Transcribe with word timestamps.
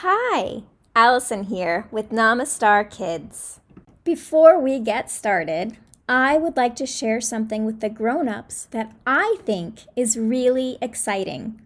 Hi, 0.00 0.60
Allison 0.94 1.44
here 1.44 1.88
with 1.90 2.10
Namastar 2.10 2.84
Kids. 2.90 3.60
Before 4.04 4.60
we 4.60 4.78
get 4.78 5.10
started, 5.10 5.78
I 6.06 6.36
would 6.36 6.54
like 6.54 6.76
to 6.76 6.86
share 6.86 7.22
something 7.22 7.64
with 7.64 7.80
the 7.80 7.88
grown 7.88 8.28
ups 8.28 8.66
that 8.72 8.92
I 9.06 9.38
think 9.46 9.86
is 9.96 10.18
really 10.18 10.76
exciting. 10.82 11.58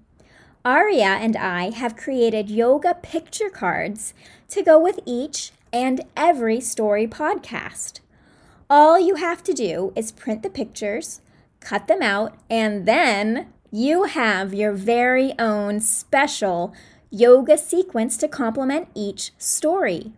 Aria 0.65 1.19
and 1.19 1.37
I 1.37 1.71
have 1.71 1.97
created 1.97 2.49
yoga 2.49 2.95
picture 2.95 3.51
cards 3.51 4.15
to 4.51 4.63
go 4.63 4.79
with 4.79 5.01
each 5.05 5.51
and 5.73 6.05
every 6.17 6.61
story 6.61 7.09
podcast. 7.09 7.99
All 8.71 9.01
you 9.01 9.17
have 9.17 9.43
to 9.43 9.53
do 9.53 9.93
is 9.97 10.13
print 10.13 10.45
the 10.45 10.51
pictures, 10.51 11.21
cut 11.59 11.89
them 11.89 12.01
out, 12.01 12.37
and 12.49 12.87
then 12.87 13.49
you 13.73 14.05
have 14.05 14.55
your 14.55 14.73
very 14.73 15.37
own 15.37 15.81
special 15.81 16.73
yoga 17.13 17.59
sequence 17.59 18.17
to 18.17 18.29
complement 18.29 18.89
each 18.95 19.33
story. 19.37 20.13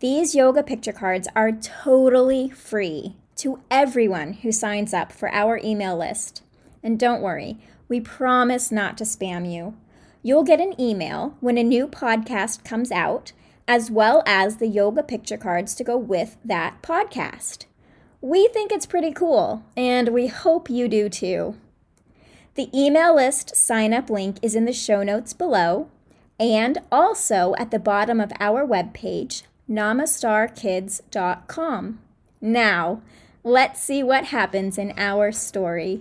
These 0.00 0.34
yoga 0.34 0.62
picture 0.62 0.92
cards 0.92 1.28
are 1.36 1.52
totally 1.52 2.48
free 2.48 3.16
to 3.36 3.60
everyone 3.70 4.32
who 4.34 4.50
signs 4.50 4.94
up 4.94 5.12
for 5.12 5.30
our 5.30 5.60
email 5.62 5.98
list. 5.98 6.42
And 6.82 6.98
don't 6.98 7.20
worry, 7.20 7.58
we 7.88 8.00
promise 8.00 8.72
not 8.72 8.96
to 8.98 9.04
spam 9.04 9.52
you. 9.52 9.76
You'll 10.22 10.44
get 10.44 10.60
an 10.60 10.80
email 10.80 11.36
when 11.40 11.58
a 11.58 11.62
new 11.62 11.86
podcast 11.86 12.64
comes 12.64 12.90
out, 12.90 13.32
as 13.66 13.90
well 13.90 14.22
as 14.24 14.56
the 14.56 14.66
yoga 14.66 15.02
picture 15.02 15.36
cards 15.36 15.74
to 15.74 15.84
go 15.84 15.98
with 15.98 16.38
that 16.42 16.80
podcast. 16.80 17.66
We 18.22 18.48
think 18.48 18.72
it's 18.72 18.86
pretty 18.86 19.12
cool, 19.12 19.62
and 19.76 20.08
we 20.08 20.28
hope 20.28 20.70
you 20.70 20.88
do 20.88 21.08
too. 21.10 21.56
The 22.54 22.70
email 22.74 23.14
list 23.14 23.54
sign 23.54 23.92
up 23.92 24.08
link 24.08 24.38
is 24.42 24.56
in 24.56 24.64
the 24.64 24.72
show 24.72 25.02
notes 25.02 25.32
below 25.32 25.90
and 26.38 26.78
also 26.90 27.54
at 27.58 27.70
the 27.70 27.78
bottom 27.78 28.18
of 28.20 28.32
our 28.40 28.66
webpage, 28.66 29.42
namastarkids.com. 29.68 31.98
Now, 32.40 33.02
let's 33.42 33.82
see 33.82 34.02
what 34.02 34.24
happens 34.26 34.78
in 34.78 34.94
our 34.96 35.32
story. 35.32 36.00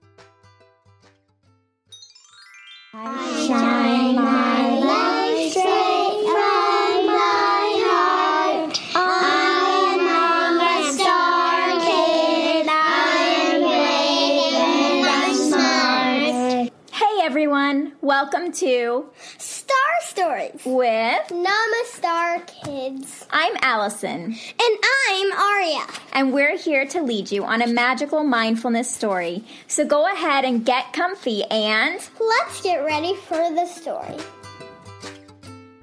Welcome 18.11 18.53
to 18.53 19.05
Star 19.38 19.77
Stories. 20.03 20.61
with 20.63 21.27
Namastar 21.27 22.47
Kids. 22.47 23.27
I'm 23.30 23.53
Allison, 23.61 24.33
And 24.33 24.77
I'm 25.09 25.31
Aria. 25.33 25.86
and 26.14 26.31
we're 26.31 26.58
here 26.58 26.86
to 26.86 27.02
lead 27.02 27.30
you 27.33 27.44
on 27.44 27.61
a 27.61 27.67
magical 27.67 28.23
mindfulness 28.23 28.89
story. 28.89 29.44
So 29.67 29.86
go 29.86 30.09
ahead 30.09 30.45
and 30.45 30.66
get 30.66 30.94
comfy 30.94 31.44
and 31.52 31.99
Let's 32.17 32.61
get 32.61 32.77
ready 32.86 33.14
for 33.14 33.53
the 33.53 33.66
story. 33.66 34.16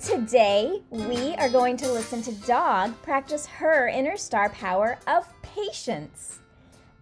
Today, 0.00 0.80
we 0.90 1.34
are 1.34 1.50
going 1.50 1.76
to 1.76 1.92
listen 1.92 2.22
to 2.22 2.32
Dog 2.46 2.94
practice 3.02 3.44
her 3.44 3.86
inner 3.88 4.16
star 4.16 4.48
power 4.48 4.98
of 5.06 5.28
patience. 5.42 6.38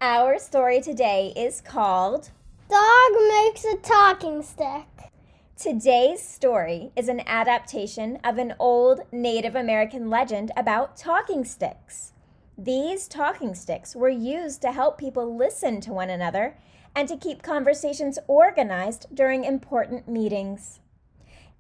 Our 0.01 0.41
story 0.41 0.81
today 0.81 1.33
is 1.37 1.61
called 1.61 2.29
Dog 2.69 3.13
makes 3.29 3.65
a 3.65 3.77
talking 3.77 4.43
stick. 4.43 5.12
Today's 5.57 6.27
story 6.27 6.91
is 6.97 7.09
an 7.09 7.23
adaptation 7.27 8.19
of 8.25 8.39
an 8.39 8.55
old 8.59 9.03
Native 9.13 9.55
American 9.55 10.11
legend 10.11 10.51
about 10.57 10.97
talking 10.97 11.45
sticks. 11.45 12.13
These 12.59 13.07
talking 13.07 13.55
sticks 13.55 13.95
were 13.95 14.09
used 14.09 14.63
to 14.63 14.73
help 14.73 14.99
people 14.99 15.37
listen 15.37 15.81
to 15.83 15.93
one 15.93 16.11
another 16.11 16.57
and 16.97 17.07
to 17.07 17.17
keep 17.17 17.43
conversations 17.43 18.19
organized 18.27 19.07
during 19.15 19.45
important 19.45 20.09
meetings. 20.09 20.81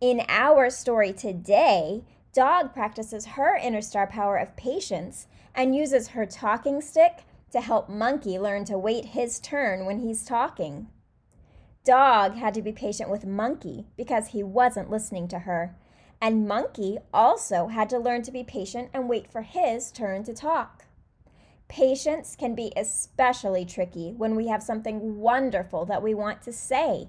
In 0.01 0.23
our 0.27 0.69
story 0.71 1.13
today, 1.13 2.03
Dog 2.33 2.73
practices 2.73 3.27
her 3.27 3.57
inner 3.57 3.83
star 3.83 4.07
power 4.07 4.39
of 4.39 4.57
patience 4.57 5.27
and 5.55 5.77
uses 5.77 6.09
her 6.09 6.25
talking 6.25 6.81
stick 6.81 7.25
to 7.53 7.61
help 7.61 7.91
Monkey 7.91 8.39
learn 8.39 8.65
to 8.65 8.79
wait 8.79 9.05
his 9.07 9.39
turn 9.39 9.85
when 9.85 9.99
he's 9.99 10.25
talking. 10.25 10.89
Dog 11.85 12.37
had 12.37 12.55
to 12.55 12.63
be 12.63 12.71
patient 12.71 13.11
with 13.11 13.27
Monkey 13.27 13.87
because 13.97 14.29
he 14.29 14.43
wasn't 14.43 14.91
listening 14.91 15.27
to 15.29 15.41
her. 15.41 15.75
And 16.21 16.47
Monkey 16.47 16.99
also 17.13 17.67
had 17.67 17.91
to 17.91 17.99
learn 17.99 18.23
to 18.23 18.31
be 18.31 18.45
patient 18.45 18.91
and 18.95 19.09
wait 19.09 19.31
for 19.31 19.43
his 19.43 19.91
turn 19.91 20.23
to 20.25 20.33
talk. 20.33 20.85
Patience 21.67 22.37
can 22.37 22.55
be 22.55 22.73
especially 22.77 23.65
tricky 23.65 24.13
when 24.13 24.37
we 24.37 24.47
have 24.47 24.63
something 24.63 25.19
wonderful 25.19 25.85
that 25.87 26.03
we 26.03 26.15
want 26.15 26.43
to 26.43 26.53
say. 26.53 27.09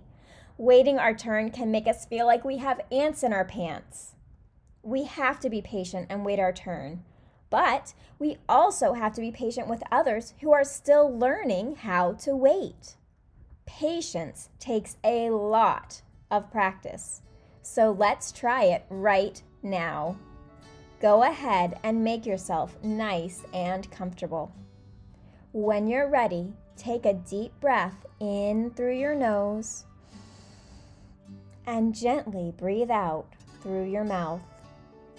Waiting 0.57 0.97
our 0.97 1.13
turn 1.13 1.51
can 1.51 1.69
make 1.69 1.85
us 1.85 2.05
feel 2.05 2.25
like 2.25 2.44
we 2.44 2.57
have 2.57 2.81
ants 2.91 3.22
in 3.22 3.31
our 3.31 3.45
pants. 3.45 4.16
We 4.81 5.03
have 5.03 5.40
to 5.41 5.50
be 5.50 5.61
patient 5.61 6.07
and 6.09 6.25
wait 6.25 6.40
our 6.40 6.53
turn. 6.53 7.03
But 7.51 7.94
we 8.17 8.38
also 8.50 8.94
have 8.94 9.13
to 9.13 9.22
be 9.22 9.31
patient 9.31 9.67
with 9.67 9.84
others 9.91 10.34
who 10.41 10.51
are 10.51 10.63
still 10.63 11.16
learning 11.16 11.75
how 11.75 12.13
to 12.13 12.35
wait. 12.35 12.95
Patience 13.66 14.50
takes 14.59 14.97
a 15.03 15.29
lot 15.29 16.01
of 16.31 16.51
practice. 16.51 17.22
So 17.62 17.91
let's 17.91 18.31
try 18.31 18.66
it 18.66 18.85
right 18.90 19.41
now. 19.62 20.18
Go 21.00 21.24
ahead 21.24 21.79
and 21.84 22.03
make 22.03 22.25
yourself 22.25 22.78
nice 22.84 23.44
and 23.53 23.90
comfortable. 23.91 24.53
When 25.52 25.88
you're 25.88 26.09
ready, 26.09 26.53
take 26.78 27.06
a 27.06 27.13
deep 27.13 27.52
breath 27.59 28.06
in 28.19 28.72
through 28.72 28.97
your 28.97 29.16
nose 29.16 29.85
and 31.66 31.94
gently 31.94 32.53
breathe 32.57 32.91
out 32.91 33.28
through 33.62 33.90
your 33.90 34.03
mouth. 34.03 34.41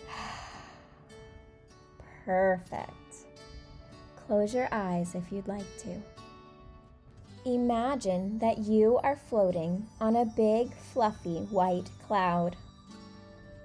Perfect. 2.24 2.90
Close 4.26 4.54
your 4.54 4.68
eyes 4.72 5.14
if 5.14 5.30
you'd 5.30 5.48
like 5.48 5.78
to. 5.78 6.13
Imagine 7.46 8.38
that 8.38 8.60
you 8.60 8.98
are 9.02 9.20
floating 9.28 9.86
on 10.00 10.16
a 10.16 10.24
big, 10.24 10.72
fluffy 10.72 11.40
white 11.50 11.90
cloud. 12.06 12.56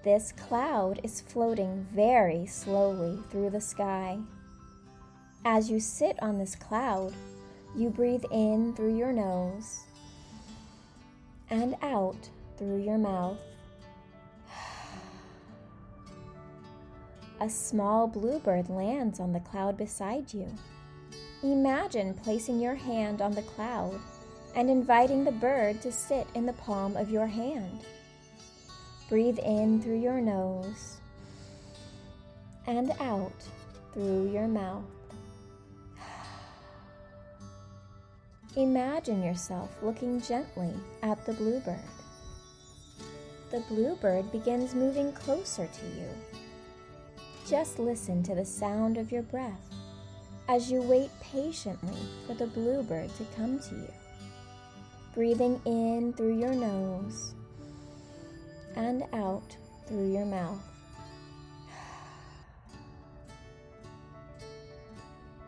This 0.03 0.33
cloud 0.33 0.99
is 1.01 1.21
floating 1.21 1.87
very 1.93 2.45
slowly 2.45 3.23
through 3.29 3.51
the 3.51 3.61
sky. 3.61 4.19
As 5.45 5.71
you 5.71 5.79
sit 5.79 6.21
on 6.21 6.37
this 6.37 6.57
cloud, 6.57 7.13
you 7.73 7.89
breathe 7.89 8.25
in 8.31 8.73
through 8.75 8.97
your 8.97 9.13
nose 9.13 9.79
and 11.49 11.77
out 11.81 12.27
through 12.57 12.83
your 12.83 12.97
mouth. 12.97 13.37
A 17.39 17.49
small 17.49 18.07
bluebird 18.07 18.69
lands 18.69 19.21
on 19.21 19.31
the 19.31 19.39
cloud 19.39 19.77
beside 19.77 20.33
you. 20.33 20.51
Imagine 21.41 22.13
placing 22.13 22.59
your 22.59 22.75
hand 22.75 23.21
on 23.21 23.33
the 23.33 23.41
cloud 23.43 23.97
and 24.55 24.69
inviting 24.69 25.23
the 25.23 25.31
bird 25.31 25.81
to 25.81 25.91
sit 25.91 26.27
in 26.35 26.45
the 26.45 26.53
palm 26.53 26.97
of 26.97 27.09
your 27.09 27.27
hand. 27.27 27.79
Breathe 29.07 29.39
in 29.39 29.81
through 29.81 30.01
your 30.01 30.19
nose 30.19 30.97
and 32.67 32.91
out 32.99 33.31
through 33.93 34.31
your 34.31 34.47
mouth. 34.49 34.83
Imagine 38.57 39.23
yourself 39.23 39.69
looking 39.81 40.19
gently 40.19 40.73
at 41.03 41.25
the 41.25 41.33
bluebird. 41.33 41.79
The 43.51 43.61
bluebird 43.69 44.29
begins 44.31 44.75
moving 44.75 45.13
closer 45.13 45.67
to 45.67 45.85
you. 45.97 46.09
Just 47.47 47.79
listen 47.79 48.21
to 48.23 48.35
the 48.35 48.45
sound 48.45 48.97
of 48.97 49.11
your 49.11 49.23
breath 49.23 49.78
as 50.49 50.71
you 50.71 50.81
wait 50.81 51.11
patiently 51.21 52.01
for 52.25 52.33
the 52.33 52.47
bluebird 52.47 53.15
to 53.15 53.23
come 53.35 53.59
to 53.59 53.75
you. 53.75 53.93
Breathing 55.13 55.61
in 55.65 56.11
through 56.13 56.39
your 56.39 56.55
nose 56.55 57.35
and 58.75 59.03
out 59.13 59.55
through 59.85 60.11
your 60.11 60.25
mouth. 60.25 60.57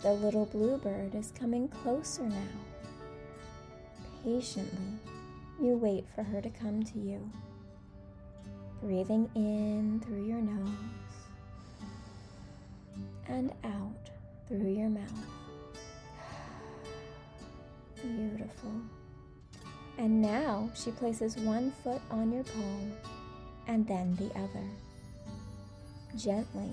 The 0.04 0.14
little 0.14 0.46
bluebird 0.46 1.16
is 1.16 1.32
coming 1.32 1.68
closer 1.68 2.24
now. 2.24 2.48
Patiently, 4.24 5.00
you 5.60 5.78
wait 5.78 6.06
for 6.14 6.22
her 6.22 6.42
to 6.42 6.50
come 6.50 6.84
to 6.84 7.00
you. 7.00 7.28
Breathing 8.84 9.30
in 9.34 10.00
through 10.06 10.26
your 10.26 10.42
nose 10.42 10.70
and 13.28 13.52
out 13.64 14.01
through 14.52 14.74
your 14.74 14.90
mouth. 14.90 15.26
Beautiful. 18.02 18.74
And 19.98 20.22
now 20.22 20.70
she 20.76 20.92
places 20.92 21.38
one 21.38 21.72
foot 21.84 22.02
on 22.10 22.34
your 22.34 22.44
palm 22.44 22.92
and 23.68 23.88
then 23.88 24.16
the 24.18 24.30
other. 24.38 24.68
Gently, 26.18 26.72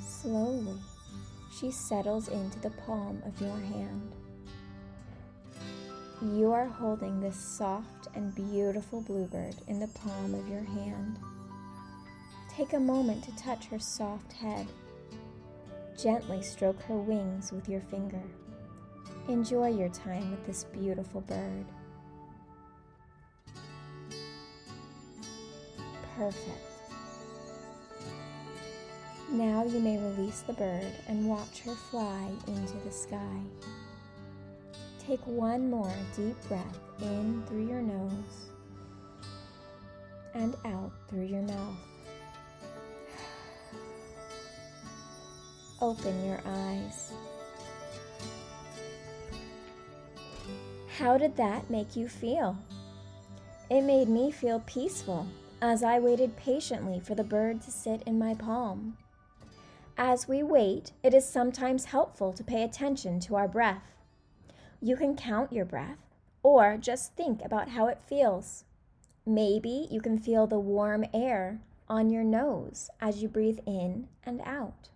slowly, 0.00 0.76
she 1.56 1.70
settles 1.70 2.28
into 2.28 2.58
the 2.58 2.70
palm 2.70 3.22
of 3.24 3.40
your 3.40 3.56
hand. 3.56 4.12
You 6.20 6.50
are 6.50 6.66
holding 6.66 7.20
this 7.20 7.36
soft 7.36 8.08
and 8.16 8.34
beautiful 8.34 9.02
bluebird 9.02 9.54
in 9.68 9.78
the 9.78 9.86
palm 9.88 10.34
of 10.34 10.48
your 10.48 10.64
hand. 10.64 11.16
Take 12.50 12.72
a 12.72 12.80
moment 12.80 13.22
to 13.22 13.36
touch 13.36 13.66
her 13.66 13.78
soft 13.78 14.32
head. 14.32 14.66
Gently 16.00 16.42
stroke 16.42 16.80
her 16.82 16.96
wings 16.96 17.50
with 17.50 17.68
your 17.68 17.80
finger. 17.80 18.22
Enjoy 19.26 19.68
your 19.68 19.88
time 19.88 20.30
with 20.30 20.46
this 20.46 20.62
beautiful 20.62 21.22
bird. 21.22 21.64
Perfect. 26.16 26.68
Now 29.32 29.64
you 29.64 29.80
may 29.80 29.98
release 29.98 30.42
the 30.42 30.52
bird 30.52 30.92
and 31.08 31.28
watch 31.28 31.62
her 31.64 31.74
fly 31.74 32.30
into 32.46 32.76
the 32.84 32.92
sky. 32.92 33.40
Take 35.00 35.26
one 35.26 35.68
more 35.68 35.92
deep 36.16 36.36
breath 36.46 36.78
in 37.02 37.42
through 37.48 37.66
your 37.66 37.82
nose 37.82 38.50
and 40.34 40.54
out 40.64 40.92
through 41.08 41.26
your 41.26 41.42
mouth. 41.42 41.87
Open 45.80 46.26
your 46.26 46.40
eyes. 46.44 47.12
How 50.98 51.16
did 51.16 51.36
that 51.36 51.70
make 51.70 51.94
you 51.94 52.08
feel? 52.08 52.56
It 53.70 53.82
made 53.82 54.08
me 54.08 54.32
feel 54.32 54.60
peaceful 54.66 55.28
as 55.62 55.84
I 55.84 56.00
waited 56.00 56.36
patiently 56.36 56.98
for 56.98 57.14
the 57.14 57.22
bird 57.22 57.62
to 57.62 57.70
sit 57.70 58.02
in 58.02 58.18
my 58.18 58.34
palm. 58.34 58.96
As 59.96 60.26
we 60.26 60.42
wait, 60.42 60.92
it 61.02 61.14
is 61.14 61.24
sometimes 61.28 61.86
helpful 61.86 62.32
to 62.32 62.42
pay 62.42 62.64
attention 62.64 63.20
to 63.20 63.36
our 63.36 63.46
breath. 63.46 63.94
You 64.80 64.96
can 64.96 65.16
count 65.16 65.52
your 65.52 65.64
breath 65.64 65.98
or 66.42 66.76
just 66.76 67.14
think 67.14 67.44
about 67.44 67.68
how 67.68 67.86
it 67.86 68.00
feels. 68.06 68.64
Maybe 69.26 69.86
you 69.90 70.00
can 70.00 70.18
feel 70.18 70.46
the 70.46 70.58
warm 70.58 71.04
air 71.14 71.60
on 71.88 72.10
your 72.10 72.24
nose 72.24 72.90
as 73.00 73.22
you 73.22 73.28
breathe 73.28 73.58
in 73.66 74.08
and 74.24 74.40
out. 74.44 74.88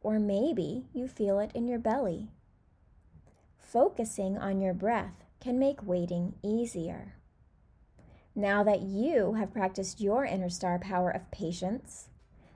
Or 0.00 0.18
maybe 0.18 0.86
you 0.92 1.08
feel 1.08 1.38
it 1.40 1.50
in 1.54 1.66
your 1.68 1.78
belly. 1.78 2.28
Focusing 3.58 4.38
on 4.38 4.60
your 4.60 4.74
breath 4.74 5.24
can 5.40 5.58
make 5.58 5.86
waiting 5.86 6.34
easier. 6.42 7.14
Now 8.34 8.62
that 8.62 8.82
you 8.82 9.34
have 9.34 9.52
practiced 9.52 10.00
your 10.00 10.24
inner 10.24 10.48
star 10.48 10.78
power 10.78 11.10
of 11.10 11.30
patience, 11.30 12.08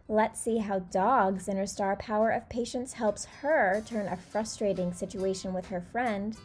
let's 0.08 0.40
see 0.40 0.58
how 0.58 0.78
Dog's 0.78 1.48
inner 1.48 1.66
star 1.66 1.96
power 1.96 2.30
of 2.30 2.48
patience 2.48 2.92
helps 2.92 3.24
her 3.24 3.82
turn 3.86 4.06
a 4.06 4.16
frustrating 4.16 4.92
situation 4.92 5.52
with 5.52 5.66
her 5.66 5.80
friend 5.80 6.36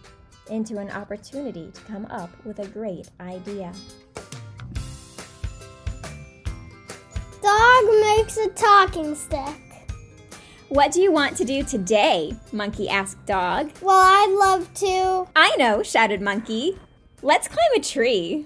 into 0.50 0.78
an 0.78 0.90
opportunity 0.90 1.72
to 1.72 1.82
come 1.82 2.06
up 2.08 2.30
with 2.46 2.60
a 2.60 2.68
great 2.68 3.10
idea. 3.20 3.72
Dog 7.42 7.86
makes 8.02 8.38
a 8.38 8.50
talking 8.56 9.14
stick. 9.14 9.67
What 10.70 10.92
do 10.92 11.02
you 11.02 11.14
want 11.14 11.38
to 11.38 11.46
do 11.46 11.64
today? 11.64 12.36
Monkey 12.52 12.90
asked 12.90 13.26
Dog. 13.26 13.72
Well, 13.82 13.96
I'd 13.96 14.36
love 14.38 14.74
to. 14.76 15.28
I 15.34 15.56
know, 15.58 15.82
shouted 15.82 16.22
Monkey. 16.22 16.78
Let's 17.22 17.48
climb 17.48 17.72
a 17.74 17.80
tree. 17.80 18.46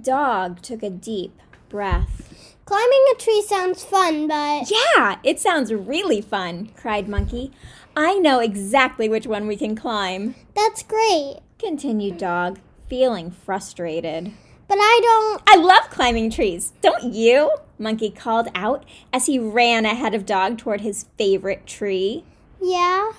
Dog 0.00 0.62
took 0.62 0.82
a 0.82 0.88
deep 0.88 1.38
breath. 1.68 2.56
Climbing 2.64 3.04
a 3.12 3.18
tree 3.18 3.44
sounds 3.46 3.84
fun, 3.84 4.28
but. 4.28 4.70
Yeah, 4.70 5.18
it 5.22 5.38
sounds 5.38 5.74
really 5.74 6.22
fun, 6.22 6.70
cried 6.74 7.06
Monkey. 7.06 7.52
I 7.94 8.14
know 8.14 8.38
exactly 8.38 9.06
which 9.06 9.26
one 9.26 9.46
we 9.46 9.56
can 9.56 9.76
climb. 9.76 10.36
That's 10.56 10.82
great. 10.82 11.40
Continued 11.58 12.16
Dog, 12.16 12.60
feeling 12.88 13.30
frustrated. 13.30 14.32
But 14.70 14.78
I 14.80 15.00
don't. 15.02 15.42
I 15.48 15.56
love 15.56 15.90
climbing 15.90 16.30
trees, 16.30 16.72
don't 16.80 17.12
you? 17.12 17.50
Monkey 17.76 18.08
called 18.08 18.46
out 18.54 18.84
as 19.12 19.26
he 19.26 19.36
ran 19.36 19.84
ahead 19.84 20.14
of 20.14 20.24
Dog 20.24 20.58
toward 20.58 20.82
his 20.82 21.06
favorite 21.18 21.66
tree. 21.66 22.22
Yeah? 22.62 23.10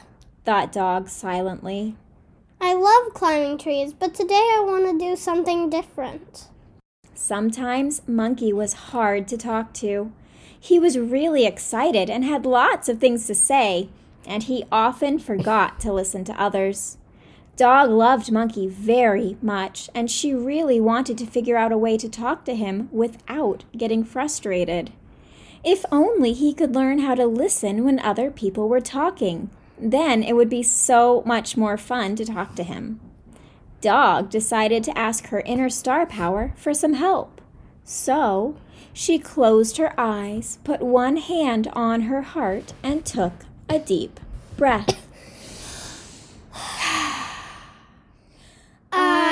Thought 0.45 0.71
Dog 0.71 1.09
silently. 1.09 1.97
I 2.61 2.73
love 2.73 3.13
climbing 3.13 3.57
trees, 3.57 3.91
but 3.91 4.13
today 4.13 4.35
I 4.35 4.63
want 4.65 4.97
to 4.97 5.05
do 5.05 5.17
something 5.17 5.69
different. 5.69 6.47
Sometimes 7.13 8.01
Monkey 8.07 8.53
was 8.53 8.87
hard 8.93 9.27
to 9.27 9.35
talk 9.35 9.73
to. 9.73 10.13
He 10.57 10.79
was 10.79 10.97
really 10.97 11.45
excited 11.45 12.09
and 12.09 12.23
had 12.23 12.45
lots 12.45 12.87
of 12.87 12.99
things 12.99 13.27
to 13.27 13.35
say, 13.35 13.89
and 14.25 14.43
he 14.43 14.63
often 14.71 15.19
forgot 15.19 15.81
to 15.81 15.91
listen 15.91 16.23
to 16.23 16.41
others. 16.41 16.97
Dog 17.57 17.89
loved 17.89 18.31
Monkey 18.31 18.67
very 18.67 19.37
much, 19.41 19.89
and 19.93 20.09
she 20.09 20.33
really 20.33 20.79
wanted 20.79 21.17
to 21.17 21.25
figure 21.25 21.57
out 21.57 21.71
a 21.71 21.77
way 21.77 21.97
to 21.97 22.09
talk 22.09 22.45
to 22.45 22.55
him 22.55 22.89
without 22.91 23.65
getting 23.77 24.03
frustrated. 24.03 24.91
If 25.63 25.85
only 25.91 26.33
he 26.33 26.53
could 26.53 26.73
learn 26.73 26.99
how 26.99 27.15
to 27.15 27.27
listen 27.27 27.83
when 27.83 27.99
other 27.99 28.31
people 28.31 28.67
were 28.67 28.81
talking. 28.81 29.49
Then 29.77 30.23
it 30.23 30.35
would 30.35 30.49
be 30.49 30.63
so 30.63 31.23
much 31.25 31.57
more 31.57 31.77
fun 31.77 32.15
to 32.15 32.25
talk 32.25 32.55
to 32.55 32.63
him. 32.63 32.99
Dog 33.79 34.29
decided 34.29 34.83
to 34.83 34.97
ask 34.97 35.27
her 35.27 35.41
inner 35.41 35.69
star 35.69 36.05
power 36.05 36.53
for 36.55 36.73
some 36.73 36.93
help. 36.93 37.41
So 37.83 38.55
she 38.93 39.19
closed 39.19 39.77
her 39.77 39.93
eyes, 39.99 40.59
put 40.63 40.81
one 40.81 41.17
hand 41.17 41.67
on 41.73 42.01
her 42.01 42.21
heart, 42.21 42.73
and 42.83 43.05
took 43.05 43.33
a 43.67 43.79
deep 43.79 44.19
breath. 44.57 45.07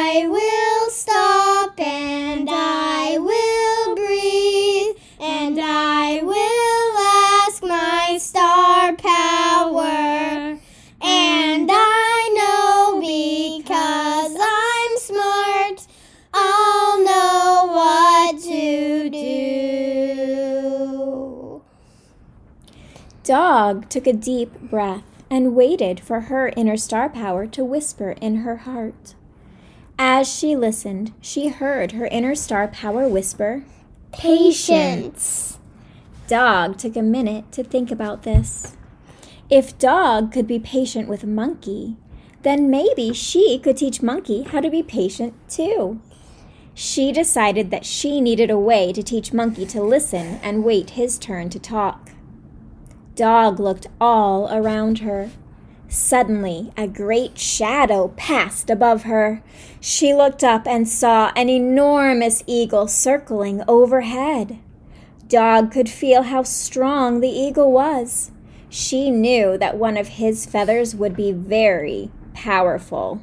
I 0.02 0.28
will 0.28 0.90
stop 0.92 1.78
and 1.78 2.48
I 2.50 3.18
will 3.18 3.96
breathe 3.96 4.96
and 5.20 5.60
I 5.62 6.22
will 6.24 6.98
ask 6.98 7.62
my 7.62 8.18
star 8.18 8.96
power. 8.96 10.58
And 11.02 11.70
I 11.70 12.30
know 12.40 13.02
because 13.02 14.38
I'm 14.40 14.98
smart, 15.00 15.86
I'll 16.34 17.04
know 17.04 17.66
what 17.68 18.42
to 18.44 19.10
do. 19.10 20.32
Dog 23.26 23.90
took 23.90 24.08
a 24.08 24.14
deep 24.14 24.62
breath 24.62 25.04
and 25.30 25.54
waited 25.56 26.00
for 26.00 26.22
her 26.22 26.54
inner 26.56 26.78
star 26.78 27.10
power 27.10 27.46
to 27.48 27.66
whisper 27.66 28.12
in 28.22 28.38
her 28.38 28.56
heart. 28.56 29.16
As 30.02 30.34
she 30.34 30.56
listened, 30.56 31.12
she 31.20 31.50
heard 31.50 31.92
her 31.92 32.06
inner 32.06 32.34
star 32.34 32.70
power 32.70 33.06
whisper, 33.06 33.66
Patience. 34.14 35.60
Dog 36.26 36.78
took 36.78 36.96
a 36.96 37.02
minute 37.02 37.52
to 37.52 37.66
think 37.66 37.92
about 37.92 38.24
this. 38.24 38.78
If 39.50 39.78
Dog 39.78 40.32
could 40.32 40.48
be 40.48 40.58
patient 40.58 41.10
with 41.10 41.26
Monkey, 41.26 41.98
then 42.44 42.70
maybe 42.70 43.12
she 43.12 43.60
could 43.60 43.76
teach 43.76 44.02
Monkey 44.02 44.44
how 44.44 44.62
to 44.62 44.70
be 44.70 44.82
patient 44.82 45.34
too. 45.50 46.00
She 46.74 47.12
decided 47.12 47.70
that 47.72 47.86
she 47.86 48.22
needed 48.22 48.50
a 48.50 48.58
way 48.58 48.94
to 48.94 49.04
teach 49.04 49.34
Monkey 49.34 49.66
to 49.66 49.84
listen 49.84 50.40
and 50.42 50.64
wait 50.64 50.92
his 50.92 51.20
turn 51.20 51.50
to 51.50 51.60
talk. 51.60 52.12
Dog 53.16 53.60
looked 53.60 53.88
all 54.00 54.48
around 54.50 55.00
her. 55.00 55.30
Suddenly, 55.92 56.72
a 56.78 56.88
great 56.88 57.40
shadow 57.40 58.10
passed 58.16 58.70
above 58.70 59.04
her. 59.04 59.42
She 59.82 60.14
looked 60.14 60.44
up 60.44 60.68
and 60.68 60.88
saw 60.88 61.32
an 61.36 61.50
enormous 61.50 62.44
eagle 62.46 62.88
circling 62.88 63.64
overhead. 63.68 64.60
Dog 65.28 65.72
could 65.72 65.90
feel 65.90 66.24
how 66.24 66.44
strong 66.44 67.22
the 67.22 67.30
eagle 67.30 67.72
was. 67.72 68.30
She 68.70 69.10
knew 69.10 69.58
that 69.58 69.78
one 69.78 69.98
of 69.98 70.10
his 70.10 70.46
feathers 70.46 70.96
would 70.96 71.16
be 71.16 71.32
very 71.32 72.12
powerful. 72.36 73.22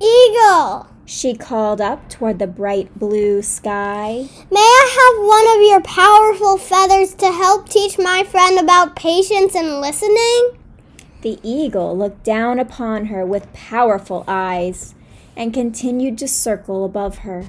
Eagle, 0.00 0.88
She 1.04 1.34
called 1.34 1.82
up 1.82 2.08
toward 2.08 2.38
the 2.38 2.46
bright 2.46 2.98
blue 2.98 3.42
sky. 3.42 4.26
may 4.50 4.60
I 4.60 4.86
have 4.98 5.26
one 5.26 5.56
of 5.56 5.68
your 5.68 5.82
powerful 5.82 6.56
feathers 6.56 7.14
to 7.16 7.26
help 7.30 7.68
teach 7.68 7.98
my 7.98 8.24
friend 8.24 8.58
about 8.58 8.96
patience 8.96 9.54
and 9.54 9.80
listening? 9.80 10.61
The 11.22 11.38
eagle 11.42 11.96
looked 11.96 12.24
down 12.24 12.58
upon 12.58 13.06
her 13.06 13.24
with 13.24 13.52
powerful 13.52 14.24
eyes 14.26 14.94
and 15.36 15.54
continued 15.54 16.18
to 16.18 16.28
circle 16.28 16.84
above 16.84 17.18
her. 17.18 17.46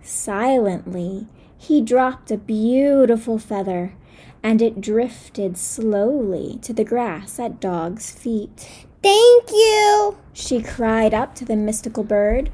Silently, 0.00 1.26
he 1.58 1.80
dropped 1.80 2.30
a 2.30 2.36
beautiful 2.36 3.38
feather, 3.38 3.94
and 4.42 4.62
it 4.62 4.80
drifted 4.80 5.56
slowly 5.56 6.58
to 6.62 6.72
the 6.72 6.84
grass 6.84 7.38
at 7.40 7.60
Dog's 7.60 8.10
feet. 8.10 8.86
Thank 9.02 9.50
you. 9.50 10.16
She 10.32 10.62
cried 10.62 11.12
up 11.12 11.34
to 11.36 11.44
the 11.44 11.56
mystical 11.56 12.04
bird. 12.04 12.50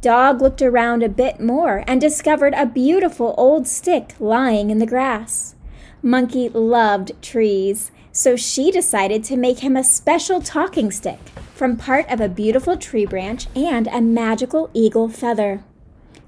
Dog 0.00 0.42
looked 0.42 0.62
around 0.62 1.02
a 1.02 1.08
bit 1.08 1.40
more 1.40 1.84
and 1.86 2.00
discovered 2.00 2.54
a 2.54 2.66
beautiful 2.66 3.34
old 3.38 3.66
stick 3.66 4.14
lying 4.18 4.70
in 4.70 4.78
the 4.78 4.86
grass. 4.86 5.54
Monkey 6.02 6.48
loved 6.50 7.12
trees, 7.22 7.90
so 8.14 8.36
she 8.36 8.70
decided 8.70 9.24
to 9.24 9.36
make 9.36 9.58
him 9.58 9.76
a 9.76 9.82
special 9.84 10.40
talking 10.40 10.90
stick 10.92 11.18
from 11.52 11.76
part 11.76 12.08
of 12.08 12.20
a 12.20 12.28
beautiful 12.28 12.76
tree 12.76 13.04
branch 13.04 13.48
and 13.56 13.88
a 13.88 14.00
magical 14.00 14.70
eagle 14.72 15.08
feather. 15.08 15.62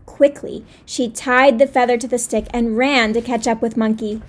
Quickly, 0.04 0.64
she 0.84 1.08
tied 1.08 1.58
the 1.58 1.66
feather 1.66 1.96
to 1.96 2.08
the 2.08 2.18
stick 2.18 2.46
and 2.50 2.76
ran 2.76 3.12
to 3.12 3.22
catch 3.22 3.46
up 3.46 3.62
with 3.62 3.76
Monkey. 3.76 4.20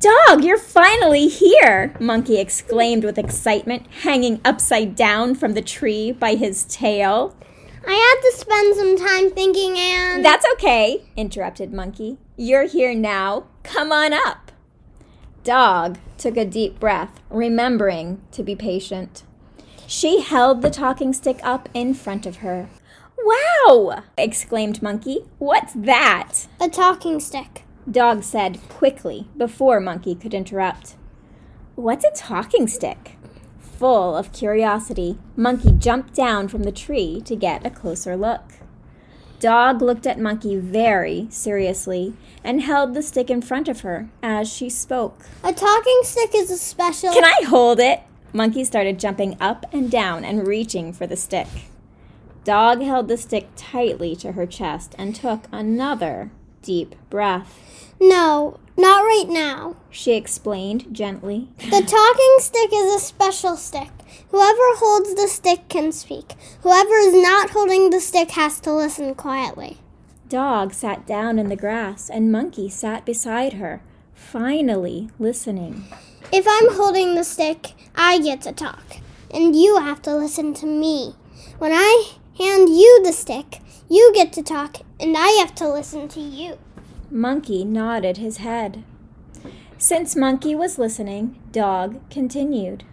Dog, 0.00 0.44
you're 0.44 0.56
finally 0.56 1.28
here! 1.28 1.94
Monkey 2.00 2.38
exclaimed 2.38 3.04
with 3.04 3.18
excitement, 3.18 3.86
hanging 4.02 4.40
upside 4.44 4.96
down 4.96 5.34
from 5.34 5.52
the 5.52 5.62
tree 5.62 6.10
by 6.10 6.36
his 6.36 6.64
tail. 6.64 7.36
I 7.86 7.92
had 7.92 8.30
to 8.30 8.38
spend 8.38 8.76
some 8.76 8.96
time 8.96 9.30
thinking 9.30 9.76
and. 9.76 10.24
That's 10.24 10.46
okay, 10.54 11.04
interrupted 11.16 11.72
Monkey. 11.72 12.16
You're 12.36 12.66
here 12.66 12.94
now. 12.94 13.44
Come 13.62 13.92
on 13.92 14.14
up. 14.14 14.47
Dog 15.48 15.96
took 16.18 16.36
a 16.36 16.44
deep 16.44 16.78
breath, 16.78 17.22
remembering 17.30 18.20
to 18.32 18.42
be 18.42 18.54
patient. 18.54 19.22
She 19.86 20.20
held 20.20 20.60
the 20.60 20.68
talking 20.68 21.14
stick 21.14 21.40
up 21.42 21.70
in 21.72 21.94
front 21.94 22.26
of 22.26 22.44
her. 22.44 22.68
Wow! 23.16 24.02
exclaimed 24.18 24.82
Monkey. 24.82 25.20
What's 25.38 25.72
that? 25.72 26.48
A 26.60 26.68
talking 26.68 27.18
stick. 27.18 27.64
Dog 27.90 28.24
said 28.24 28.60
quickly 28.68 29.28
before 29.38 29.80
Monkey 29.80 30.14
could 30.14 30.34
interrupt. 30.34 30.96
What's 31.76 32.04
a 32.04 32.10
talking 32.14 32.68
stick? 32.68 33.16
Full 33.58 34.14
of 34.14 34.34
curiosity, 34.34 35.18
Monkey 35.34 35.72
jumped 35.72 36.12
down 36.12 36.48
from 36.48 36.64
the 36.64 36.72
tree 36.72 37.22
to 37.22 37.34
get 37.34 37.64
a 37.64 37.70
closer 37.70 38.18
look. 38.18 38.42
Dog 39.40 39.80
looked 39.82 40.06
at 40.06 40.18
Monkey 40.18 40.56
very 40.56 41.28
seriously 41.30 42.14
and 42.42 42.60
held 42.60 42.94
the 42.94 43.02
stick 43.02 43.30
in 43.30 43.40
front 43.40 43.68
of 43.68 43.82
her 43.82 44.08
as 44.22 44.52
she 44.52 44.68
spoke. 44.68 45.26
A 45.44 45.52
talking 45.52 46.00
stick 46.02 46.30
is 46.34 46.50
a 46.50 46.58
special. 46.58 47.12
Can 47.12 47.24
I 47.24 47.46
hold 47.46 47.78
it? 47.78 48.00
Monkey 48.32 48.64
started 48.64 48.98
jumping 48.98 49.36
up 49.40 49.64
and 49.72 49.90
down 49.90 50.24
and 50.24 50.46
reaching 50.46 50.92
for 50.92 51.06
the 51.06 51.16
stick. 51.16 51.46
Dog 52.42 52.82
held 52.82 53.08
the 53.08 53.16
stick 53.16 53.48
tightly 53.56 54.16
to 54.16 54.32
her 54.32 54.46
chest 54.46 54.94
and 54.98 55.14
took 55.14 55.44
another 55.52 56.30
deep 56.68 56.94
breath. 57.08 57.94
No, 57.98 58.60
not 58.76 59.00
right 59.00 59.24
now. 59.26 59.76
She 59.88 60.12
explained 60.12 60.92
gently. 60.92 61.48
The 61.56 61.80
talking 61.80 62.36
stick 62.40 62.70
is 62.74 62.94
a 62.94 63.02
special 63.02 63.56
stick. 63.56 63.88
Whoever 64.28 64.76
holds 64.76 65.14
the 65.14 65.28
stick 65.28 65.70
can 65.70 65.92
speak. 65.92 66.34
Whoever 66.60 66.94
is 66.96 67.14
not 67.14 67.50
holding 67.50 67.88
the 67.88 68.02
stick 68.02 68.32
has 68.32 68.60
to 68.60 68.72
listen 68.74 69.14
quietly. 69.14 69.78
Dog 70.28 70.74
sat 70.74 71.06
down 71.06 71.38
in 71.38 71.48
the 71.48 71.56
grass 71.56 72.10
and 72.10 72.30
Monkey 72.30 72.68
sat 72.68 73.06
beside 73.06 73.54
her, 73.54 73.80
finally 74.12 75.08
listening. 75.18 75.84
If 76.30 76.44
I'm 76.46 76.76
holding 76.76 77.14
the 77.14 77.24
stick, 77.24 77.72
I 77.96 78.18
get 78.18 78.42
to 78.42 78.52
talk, 78.52 78.98
and 79.30 79.56
you 79.56 79.78
have 79.78 80.02
to 80.02 80.14
listen 80.14 80.52
to 80.54 80.66
me. 80.66 81.14
When 81.58 81.72
I 81.72 82.12
hand 82.38 82.68
you 82.68 83.00
the 83.02 83.14
stick, 83.14 83.62
you 83.88 84.12
get 84.14 84.32
to 84.34 84.42
talk, 84.42 84.78
and 85.00 85.16
I 85.16 85.28
have 85.40 85.54
to 85.56 85.68
listen 85.68 86.08
to 86.08 86.20
you. 86.20 86.58
Monkey 87.10 87.64
nodded 87.64 88.18
his 88.18 88.38
head. 88.38 88.84
Since 89.78 90.16
Monkey 90.16 90.54
was 90.54 90.78
listening, 90.78 91.38
Dog 91.52 91.98
continued. 92.10 92.84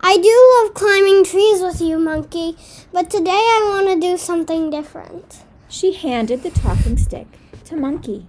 I 0.00 0.16
do 0.16 0.62
love 0.64 0.74
climbing 0.74 1.24
trees 1.24 1.60
with 1.60 1.80
you, 1.80 1.98
Monkey, 1.98 2.56
but 2.92 3.10
today 3.10 3.30
I 3.30 3.66
want 3.68 3.88
to 3.88 4.08
do 4.08 4.16
something 4.16 4.70
different. 4.70 5.44
She 5.68 5.92
handed 5.92 6.42
the 6.42 6.50
talking 6.50 6.96
stick 6.96 7.26
to 7.66 7.76
Monkey. 7.76 8.26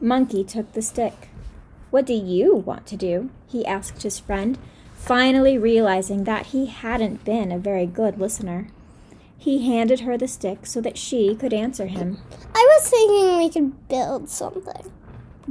Monkey 0.00 0.44
took 0.44 0.72
the 0.72 0.82
stick. 0.82 1.28
What 1.90 2.04
do 2.04 2.12
you 2.12 2.54
want 2.54 2.86
to 2.88 2.96
do? 2.96 3.30
he 3.46 3.64
asked 3.64 4.02
his 4.02 4.18
friend, 4.18 4.58
finally 4.94 5.56
realizing 5.56 6.24
that 6.24 6.46
he 6.46 6.66
hadn't 6.66 7.24
been 7.24 7.50
a 7.50 7.58
very 7.58 7.86
good 7.86 8.18
listener. 8.18 8.68
He 9.38 9.66
handed 9.66 10.00
her 10.00 10.18
the 10.18 10.26
stick 10.26 10.66
so 10.66 10.80
that 10.80 10.98
she 10.98 11.36
could 11.36 11.54
answer 11.54 11.86
him. 11.86 12.18
I 12.54 12.68
was 12.74 12.90
thinking 12.90 13.36
we 13.38 13.48
could 13.48 13.88
build 13.88 14.28
something. 14.28 14.92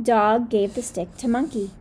Dog 0.01 0.49
gave 0.49 0.75
the 0.75 0.81
stick 0.83 1.15
to 1.17 1.27
Monkey. 1.27 1.71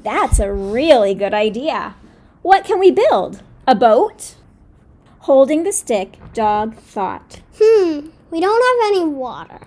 That's 0.00 0.40
a 0.40 0.52
really 0.52 1.14
good 1.14 1.32
idea. 1.32 1.94
What 2.42 2.64
can 2.64 2.80
we 2.80 2.90
build? 2.90 3.42
A 3.66 3.76
boat? 3.76 4.34
Holding 5.20 5.62
the 5.62 5.72
stick, 5.72 6.18
Dog 6.34 6.74
thought. 6.74 7.40
Hmm, 7.60 8.08
we 8.30 8.40
don't 8.40 8.82
have 8.82 8.90
any 8.90 9.04
water. 9.08 9.60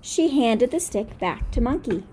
She 0.00 0.30
handed 0.30 0.70
the 0.70 0.80
stick 0.80 1.18
back 1.18 1.50
to 1.50 1.60
Monkey. 1.60 2.04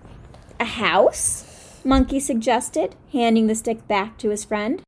A 0.60 0.66
house? 0.66 1.80
Monkey 1.82 2.20
suggested, 2.20 2.94
handing 3.10 3.46
the 3.46 3.54
stick 3.54 3.88
back 3.88 4.18
to 4.18 4.28
his 4.28 4.44
friend. 4.44 4.82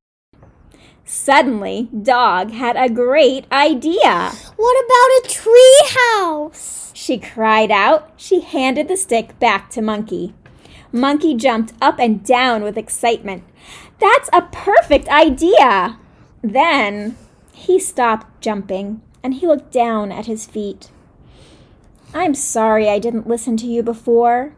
Suddenly, 1.04 1.88
Dog 2.02 2.52
had 2.52 2.76
a 2.76 2.88
great 2.88 3.50
idea. 3.50 4.32
What 4.56 4.85
about 4.85 5.25
a 5.25 5.28
tree 5.28 5.82
house? 5.90 6.92
She 6.94 7.18
cried 7.18 7.71
out. 7.71 8.12
She 8.16 8.40
handed 8.40 8.88
the 8.88 8.97
stick 8.97 9.38
back 9.38 9.71
to 9.71 9.82
Monkey. 9.82 10.35
Monkey 10.92 11.35
jumped 11.35 11.73
up 11.80 11.99
and 11.99 12.23
down 12.25 12.62
with 12.62 12.78
excitement. 12.78 13.44
That's 13.99 14.28
a 14.32 14.42
perfect 14.42 15.09
idea! 15.09 15.99
Then 16.42 17.16
he 17.52 17.78
stopped 17.78 18.40
jumping 18.40 19.00
and 19.23 19.35
he 19.35 19.47
looked 19.47 19.73
down 19.73 20.12
at 20.12 20.26
his 20.26 20.47
feet. 20.47 20.90
I'm 22.14 22.35
sorry 22.35 22.88
I 22.88 22.99
didn't 22.99 23.28
listen 23.28 23.56
to 23.59 23.66
you 23.66 23.82
before. 23.82 24.54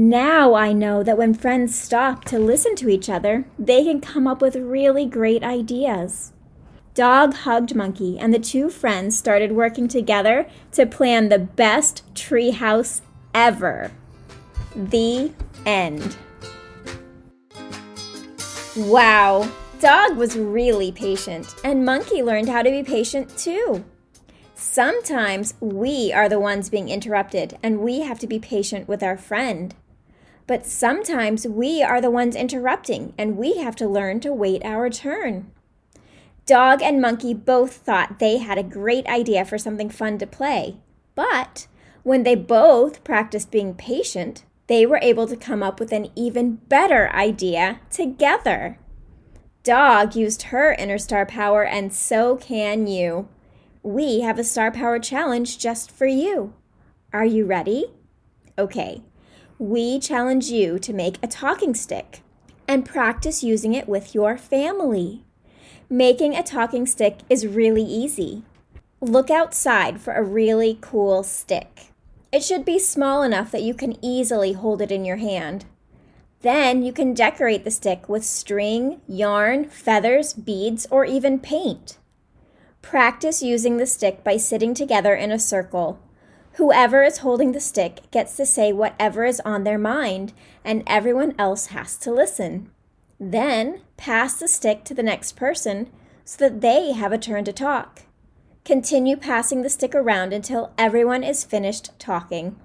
Now 0.00 0.54
I 0.54 0.72
know 0.72 1.02
that 1.02 1.18
when 1.18 1.34
friends 1.34 1.76
stop 1.76 2.24
to 2.26 2.38
listen 2.38 2.76
to 2.76 2.88
each 2.88 3.10
other, 3.10 3.46
they 3.58 3.82
can 3.82 4.00
come 4.00 4.28
up 4.28 4.40
with 4.40 4.54
really 4.54 5.06
great 5.06 5.42
ideas. 5.42 6.32
Dog 6.94 7.34
hugged 7.34 7.74
Monkey, 7.74 8.16
and 8.16 8.32
the 8.32 8.38
two 8.38 8.70
friends 8.70 9.18
started 9.18 9.50
working 9.50 9.88
together 9.88 10.46
to 10.70 10.86
plan 10.86 11.30
the 11.30 11.40
best 11.40 12.04
treehouse 12.14 13.00
ever. 13.34 13.90
The 14.76 15.32
end. 15.66 16.16
Wow, 18.76 19.50
Dog 19.80 20.16
was 20.16 20.38
really 20.38 20.92
patient, 20.92 21.56
and 21.64 21.84
Monkey 21.84 22.22
learned 22.22 22.48
how 22.48 22.62
to 22.62 22.70
be 22.70 22.84
patient 22.84 23.36
too. 23.36 23.84
Sometimes 24.54 25.54
we 25.58 26.12
are 26.12 26.28
the 26.28 26.38
ones 26.38 26.70
being 26.70 26.88
interrupted, 26.88 27.58
and 27.64 27.80
we 27.80 28.02
have 28.02 28.20
to 28.20 28.28
be 28.28 28.38
patient 28.38 28.86
with 28.86 29.02
our 29.02 29.16
friend. 29.16 29.74
But 30.48 30.66
sometimes 30.66 31.46
we 31.46 31.82
are 31.82 32.00
the 32.00 32.10
ones 32.10 32.34
interrupting, 32.34 33.12
and 33.18 33.36
we 33.36 33.58
have 33.58 33.76
to 33.76 33.86
learn 33.86 34.18
to 34.20 34.32
wait 34.32 34.64
our 34.64 34.88
turn. 34.88 35.52
Dog 36.46 36.80
and 36.82 37.02
Monkey 37.02 37.34
both 37.34 37.74
thought 37.74 38.18
they 38.18 38.38
had 38.38 38.56
a 38.56 38.62
great 38.62 39.06
idea 39.06 39.44
for 39.44 39.58
something 39.58 39.90
fun 39.90 40.16
to 40.16 40.26
play, 40.26 40.78
but 41.14 41.66
when 42.02 42.22
they 42.22 42.34
both 42.34 43.04
practiced 43.04 43.50
being 43.50 43.74
patient, 43.74 44.44
they 44.68 44.86
were 44.86 45.00
able 45.02 45.26
to 45.26 45.36
come 45.36 45.62
up 45.62 45.78
with 45.78 45.92
an 45.92 46.08
even 46.16 46.54
better 46.54 47.10
idea 47.12 47.80
together. 47.90 48.78
Dog 49.62 50.16
used 50.16 50.44
her 50.44 50.72
inner 50.72 50.96
star 50.96 51.26
power, 51.26 51.62
and 51.62 51.92
so 51.92 52.36
can 52.36 52.86
you. 52.86 53.28
We 53.82 54.20
have 54.20 54.38
a 54.38 54.44
star 54.44 54.70
power 54.70 54.98
challenge 54.98 55.58
just 55.58 55.90
for 55.90 56.06
you. 56.06 56.54
Are 57.12 57.26
you 57.26 57.44
ready? 57.44 57.92
Okay, 58.58 59.02
we 59.58 59.98
challenge 59.98 60.50
you 60.50 60.78
to 60.78 60.92
make 60.92 61.18
a 61.20 61.26
talking 61.26 61.74
stick 61.74 62.22
and 62.68 62.86
practice 62.86 63.42
using 63.42 63.74
it 63.74 63.88
with 63.88 64.14
your 64.14 64.38
family. 64.38 65.24
Making 65.90 66.36
a 66.36 66.44
talking 66.44 66.86
stick 66.86 67.18
is 67.28 67.46
really 67.46 67.82
easy. 67.82 68.44
Look 69.00 69.30
outside 69.30 70.00
for 70.00 70.12
a 70.12 70.22
really 70.22 70.78
cool 70.80 71.24
stick. 71.24 71.86
It 72.30 72.44
should 72.44 72.64
be 72.64 72.78
small 72.78 73.22
enough 73.22 73.50
that 73.50 73.62
you 73.62 73.74
can 73.74 73.96
easily 74.04 74.52
hold 74.52 74.80
it 74.80 74.92
in 74.92 75.04
your 75.04 75.16
hand. 75.16 75.64
Then 76.42 76.82
you 76.82 76.92
can 76.92 77.14
decorate 77.14 77.64
the 77.64 77.70
stick 77.70 78.08
with 78.08 78.24
string, 78.24 79.00
yarn, 79.08 79.68
feathers, 79.70 80.34
beads, 80.34 80.86
or 80.90 81.04
even 81.04 81.40
paint. 81.40 81.98
Practice 82.80 83.42
using 83.42 83.76
the 83.76 83.86
stick 83.86 84.22
by 84.22 84.36
sitting 84.36 84.72
together 84.72 85.14
in 85.14 85.32
a 85.32 85.38
circle. 85.38 85.98
Whoever 86.54 87.02
is 87.02 87.18
holding 87.18 87.52
the 87.52 87.60
stick 87.60 88.10
gets 88.10 88.36
to 88.36 88.46
say 88.46 88.72
whatever 88.72 89.24
is 89.24 89.40
on 89.44 89.64
their 89.64 89.78
mind, 89.78 90.32
and 90.64 90.82
everyone 90.86 91.34
else 91.38 91.66
has 91.66 91.96
to 91.98 92.12
listen. 92.12 92.70
Then 93.20 93.82
pass 93.96 94.38
the 94.38 94.48
stick 94.48 94.84
to 94.84 94.94
the 94.94 95.02
next 95.02 95.36
person 95.36 95.90
so 96.24 96.48
that 96.48 96.60
they 96.60 96.92
have 96.92 97.12
a 97.12 97.18
turn 97.18 97.44
to 97.44 97.52
talk. 97.52 98.02
Continue 98.64 99.16
passing 99.16 99.62
the 99.62 99.70
stick 99.70 99.94
around 99.94 100.32
until 100.32 100.72
everyone 100.76 101.24
is 101.24 101.44
finished 101.44 101.98
talking. 101.98 102.56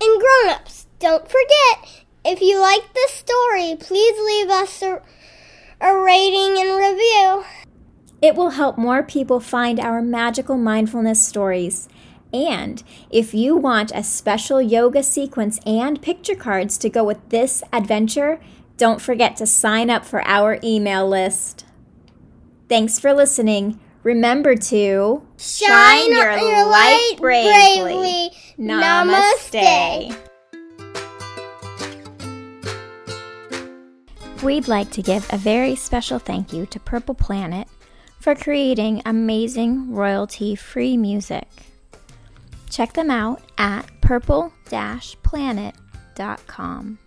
And 0.00 0.20
grown 0.20 0.54
ups, 0.54 0.86
don't 0.98 1.28
forget 1.28 2.04
if 2.24 2.40
you 2.40 2.60
like 2.60 2.92
this 2.92 3.12
story, 3.12 3.76
please 3.78 4.18
leave 4.18 4.50
us 4.50 4.82
a, 4.82 5.00
a 5.80 5.98
rating 5.98 6.58
and 6.58 6.76
review. 6.76 7.44
It 8.20 8.34
will 8.34 8.50
help 8.50 8.76
more 8.76 9.02
people 9.02 9.40
find 9.40 9.80
our 9.80 10.02
magical 10.02 10.58
mindfulness 10.58 11.26
stories. 11.26 11.88
And 12.32 12.82
if 13.10 13.34
you 13.34 13.56
want 13.56 13.92
a 13.94 14.04
special 14.04 14.62
yoga 14.62 15.02
sequence 15.02 15.58
and 15.66 16.00
picture 16.00 16.34
cards 16.34 16.78
to 16.78 16.88
go 16.88 17.02
with 17.02 17.28
this 17.30 17.62
adventure, 17.72 18.40
don't 18.76 19.00
forget 19.00 19.36
to 19.36 19.46
sign 19.46 19.90
up 19.90 20.04
for 20.04 20.22
our 20.26 20.58
email 20.62 21.08
list. 21.08 21.66
Thanks 22.68 22.98
for 22.98 23.12
listening. 23.12 23.80
Remember 24.02 24.56
to 24.56 25.26
shine, 25.36 26.10
your, 26.10 26.38
your, 26.38 26.66
light 26.66 27.16
bravely. 27.18 27.82
bravely. 27.82 28.30
Namaste. 28.58 29.60
Namaste. 29.60 30.16
We'd 34.42 34.68
like 34.68 34.90
to 34.92 35.02
give 35.02 35.26
a 35.30 35.36
very 35.36 35.74
special 35.74 36.18
thank 36.18 36.54
you 36.54 36.64
to 36.66 36.80
Purple 36.80 37.14
Planet 37.14 37.68
for 38.18 38.34
creating 38.34 39.02
amazing 39.04 39.92
royalty 39.92 40.56
free 40.56 40.96
music. 40.96 41.69
Check 42.70 42.94
them 42.94 43.10
out 43.10 43.42
at 43.58 43.84
purple 44.00 44.52
planet.com. 45.22 46.98